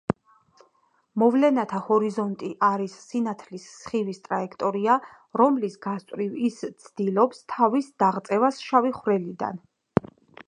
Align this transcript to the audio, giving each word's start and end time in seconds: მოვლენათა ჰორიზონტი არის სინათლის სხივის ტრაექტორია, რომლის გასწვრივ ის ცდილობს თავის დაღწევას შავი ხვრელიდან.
მოვლენათა 1.23 1.81
ჰორიზონტი 1.89 2.47
არის 2.67 2.95
სინათლის 3.09 3.67
სხივის 3.83 4.21
ტრაექტორია, 4.27 4.95
რომლის 5.41 5.77
გასწვრივ 5.87 6.39
ის 6.47 6.57
ცდილობს 6.85 7.43
თავის 7.55 7.91
დაღწევას 8.05 8.63
შავი 8.71 8.95
ხვრელიდან. 9.01 9.61